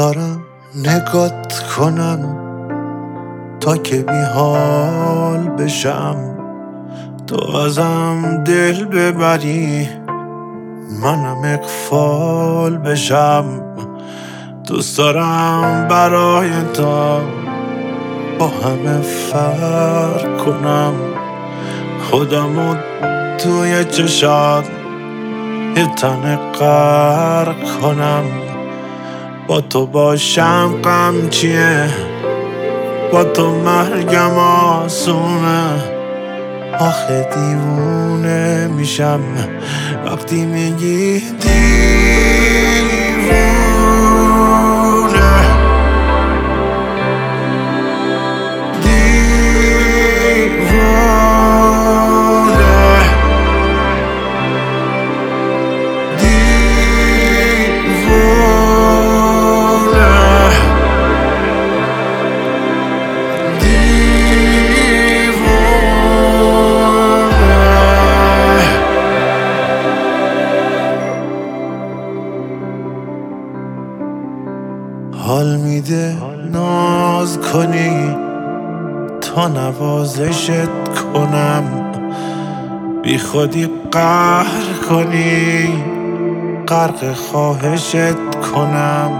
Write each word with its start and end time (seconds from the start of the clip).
دارم 0.00 0.40
نگات 0.74 1.62
کنم 1.76 2.36
تا 3.60 3.76
که 3.76 3.96
بی 3.96 4.22
حال 4.34 5.48
بشم. 5.48 6.16
تو 7.26 7.56
ازم 7.56 8.44
دل 8.44 8.84
ببری 8.84 9.88
منم 11.02 11.42
اقفال 11.44 12.78
بشم. 12.78 13.44
دوست 14.66 14.98
دارم 14.98 15.88
برای 15.88 16.50
تو 16.74 17.20
با 18.38 18.48
همه 18.48 19.00
فرق 19.00 20.44
کنم. 20.44 20.94
خودمو 22.10 22.74
توی 23.38 23.84
چشات 23.84 24.64
یه 25.76 25.86
تن 25.86 26.36
غرق 26.36 27.80
کنم. 27.80 28.39
با 29.50 29.60
تو 29.60 29.86
باشم 29.86 30.80
غم 30.84 31.28
چیه؟ 31.30 31.88
با 33.12 33.24
تو 33.24 33.50
مرگم 33.50 34.38
آسونه. 34.38 35.84
آخه 36.80 37.28
دیوونه 37.34 38.66
میشم. 38.66 39.20
وقتی 40.06 40.46
میگی 40.46 41.18
دیوونه. 41.18 43.09
حال 75.30 75.56
میده. 75.56 76.16
ناز 76.52 77.38
کنی. 77.38 78.16
تا 79.20 79.48
نوازشت 79.48 80.70
کنم. 81.14 81.62
بی 83.02 83.18
خودی 83.18 83.70
قهر 83.92 84.72
کنی. 84.88 85.68
غرق 86.68 87.12
خواهشت 87.12 88.14
کنم. 88.54 89.10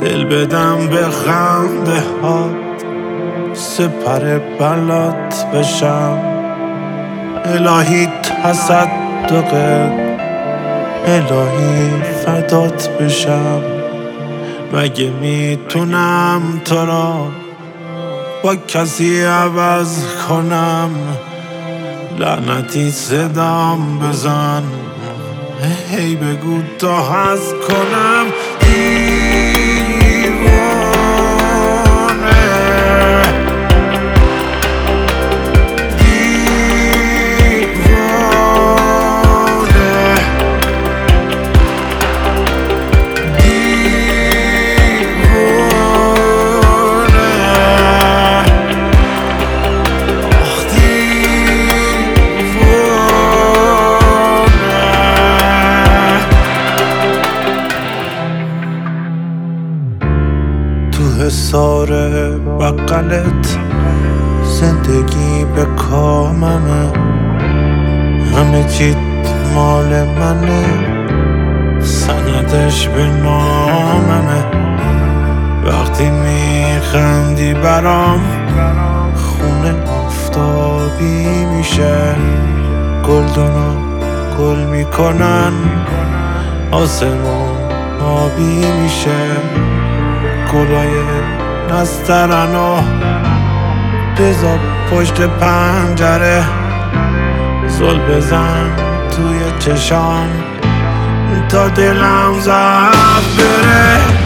دل 0.00 0.24
بدم 0.24 0.86
به 0.86 1.02
خنده 1.02 2.02
ها 2.22 2.50
سپر 3.54 4.38
بلات 4.60 5.46
بشم. 5.54 6.18
الهی 7.44 8.06
تصدقت 8.06 9.54
الهی 11.06 11.90
فدات 12.24 12.88
بشم. 12.88 13.71
مگه 14.72 15.10
می‌تونم 15.10 16.60
تو 16.64 16.86
را 16.86 17.28
با 18.42 18.56
کسی 18.56 19.22
عوض 19.22 20.04
کنم؟ 20.28 20.90
لعنتی 22.18 22.90
صدام 22.90 23.98
بزن. 23.98 24.62
هی 25.90 26.16
بگو 26.16 26.58
تا 26.78 27.02
هست 27.02 27.54
کنم. 27.54 28.26
حسار 61.22 61.88
بقلت 62.60 63.58
زندگی 64.44 65.44
به 65.56 65.64
کاممه. 65.64 66.92
همه 68.36 68.64
چیت 68.68 68.96
مال 69.54 70.04
منه. 70.18 70.64
سندش 71.80 72.88
به 72.88 73.06
ناممه. 73.06 74.44
وقتی 75.66 76.10
میخندی 76.10 77.54
برام 77.54 78.20
خونه 79.14 79.74
آفتابی 80.06 81.44
میشه. 81.56 82.16
گلدونا 83.08 83.72
گل 84.38 84.64
می‌کنن. 84.64 85.52
آسمون 86.70 87.48
آبی 88.00 88.64
میشه. 88.82 89.81
گلای 90.52 90.90
نسترن 91.70 92.54
و 92.54 92.82
بزا 94.18 94.58
پشت 94.90 95.20
پنجره 95.20 96.44
زل 97.66 97.98
بزن 97.98 98.76
توی 99.10 99.58
چشام 99.58 100.28
تا 101.48 101.68
دلم 101.68 102.40
زد 102.40 104.21